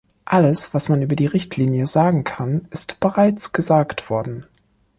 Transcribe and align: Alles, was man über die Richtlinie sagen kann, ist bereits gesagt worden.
Alles, 0.25 0.73
was 0.73 0.89
man 0.89 1.03
über 1.03 1.15
die 1.15 1.27
Richtlinie 1.27 1.85
sagen 1.85 2.23
kann, 2.23 2.65
ist 2.71 2.99
bereits 2.99 3.53
gesagt 3.53 4.09
worden. 4.09 4.47